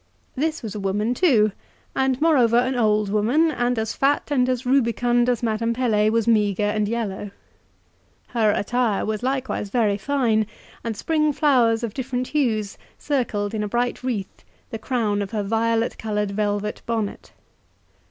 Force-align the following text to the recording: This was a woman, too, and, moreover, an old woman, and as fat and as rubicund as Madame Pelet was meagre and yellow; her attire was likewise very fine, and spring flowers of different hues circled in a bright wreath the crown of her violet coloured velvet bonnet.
This 0.35 0.63
was 0.63 0.73
a 0.73 0.79
woman, 0.79 1.13
too, 1.13 1.51
and, 1.95 2.19
moreover, 2.19 2.57
an 2.57 2.73
old 2.73 3.09
woman, 3.11 3.51
and 3.51 3.77
as 3.77 3.93
fat 3.93 4.31
and 4.31 4.49
as 4.49 4.65
rubicund 4.65 5.29
as 5.29 5.43
Madame 5.43 5.75
Pelet 5.75 6.11
was 6.11 6.27
meagre 6.27 6.63
and 6.63 6.87
yellow; 6.87 7.29
her 8.29 8.49
attire 8.51 9.05
was 9.05 9.21
likewise 9.21 9.69
very 9.69 9.97
fine, 9.99 10.47
and 10.83 10.97
spring 10.97 11.31
flowers 11.31 11.83
of 11.83 11.93
different 11.93 12.29
hues 12.29 12.79
circled 12.97 13.53
in 13.53 13.61
a 13.61 13.67
bright 13.67 14.01
wreath 14.03 14.43
the 14.71 14.79
crown 14.79 15.21
of 15.21 15.29
her 15.29 15.43
violet 15.43 15.99
coloured 15.99 16.31
velvet 16.31 16.81
bonnet. 16.87 17.31